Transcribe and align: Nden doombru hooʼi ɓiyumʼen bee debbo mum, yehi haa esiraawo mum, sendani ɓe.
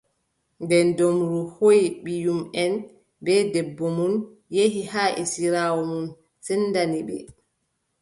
Nden 0.63 0.87
doombru 0.97 1.39
hooʼi 1.55 1.81
ɓiyumʼen 2.03 2.73
bee 3.23 3.41
debbo 3.53 3.85
mum, 3.97 4.13
yehi 4.55 4.81
haa 4.93 5.15
esiraawo 5.21 5.81
mum, 5.91 6.05
sendani 6.45 6.99
ɓe. 7.07 7.15